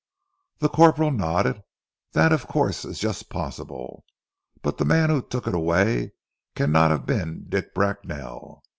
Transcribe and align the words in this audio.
The 0.57 0.67
corporal 0.67 1.11
nodded. 1.11 1.61
"That 2.13 2.31
of 2.31 2.47
course 2.47 2.85
is 2.85 2.97
just 2.97 3.29
possible, 3.29 4.03
but 4.63 4.79
the 4.79 4.83
man 4.83 5.11
who 5.11 5.21
took 5.21 5.45
it 5.45 5.53
away 5.53 6.13
cannot 6.55 6.89
have 6.89 7.05
been 7.05 7.45
Dick 7.47 7.75
Bracknell. 7.75 8.63